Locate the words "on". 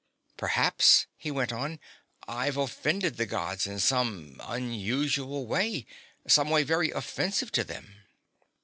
1.53-1.79